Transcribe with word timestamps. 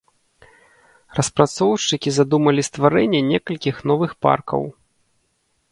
Распрацоўшчыкі 1.17 2.09
задумалі 2.15 2.61
стварэнне 2.69 3.21
некалькіх 3.31 3.75
новых 3.91 4.11
паркаў. 4.27 4.63